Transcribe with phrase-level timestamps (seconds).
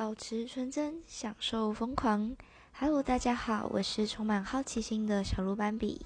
[0.00, 2.34] 保持纯真，享受疯狂。
[2.72, 6.00] Hello，大家好，我是充满好奇心的小鹿斑比。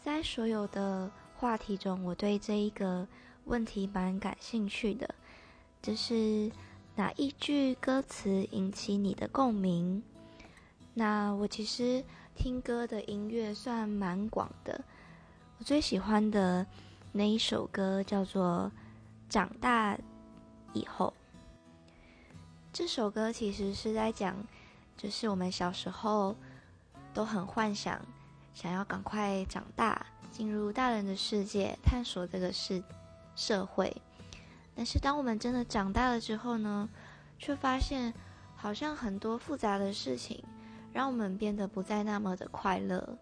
[0.00, 3.06] 在所有的话题中，我对这一个
[3.44, 5.14] 问题蛮感兴趣的，
[5.82, 6.50] 就是
[6.96, 10.02] 哪一句歌词引起你的共鸣？
[10.94, 12.02] 那我其实
[12.34, 14.82] 听歌的音乐算蛮广的，
[15.58, 16.66] 我最喜欢的
[17.12, 18.72] 那一首歌叫做
[19.30, 19.98] 《长大
[20.72, 21.12] 以后》。
[22.74, 24.36] 这首歌其实是在讲，
[24.96, 26.34] 就是我们小时候
[27.14, 28.00] 都很幻想，
[28.52, 32.82] 想要赶快长大，进入大人的世界，探索这个世
[33.36, 33.96] 社会。
[34.74, 36.88] 但是当我们真的长大了之后呢，
[37.38, 38.12] 却发现
[38.56, 40.42] 好像很多复杂的事情，
[40.92, 43.16] 让我们变得不再那么的快乐。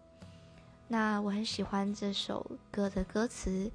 [0.87, 3.71] 那我很喜欢这首歌的歌词，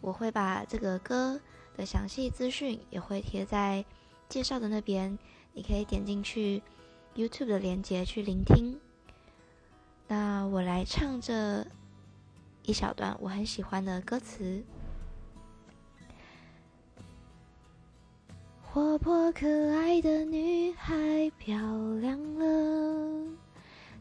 [0.00, 1.38] 我会把这个歌
[1.76, 3.84] 的详细资讯也会贴在。
[4.30, 5.18] 介绍的那边，
[5.52, 6.62] 你可以点进去
[7.16, 8.78] YouTube 的链接去聆听。
[10.06, 11.66] 那我来唱这
[12.62, 14.62] 一小段我很喜欢的歌词：
[18.62, 20.94] 活泼可爱的女孩
[21.36, 21.56] 漂
[21.96, 23.26] 亮了，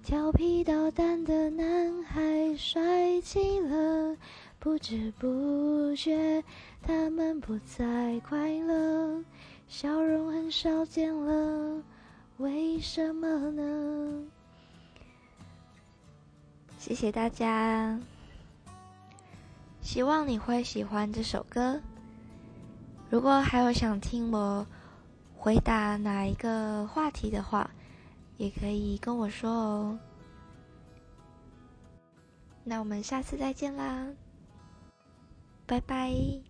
[0.03, 4.16] 调皮捣蛋的男孩帅气了，
[4.59, 6.43] 不知不觉
[6.83, 9.23] 他们不再快乐。
[9.70, 11.84] 笑容很少见了，
[12.38, 14.26] 为什么呢？
[16.80, 18.00] 谢谢大家，
[19.80, 21.80] 希望你会喜欢这首歌。
[23.11, 24.66] 如果还有想听我
[25.38, 27.70] 回答哪一个话题的话，
[28.38, 30.00] 也可以跟我说哦。
[32.64, 34.08] 那我们下次再见啦，
[35.67, 36.48] 拜拜。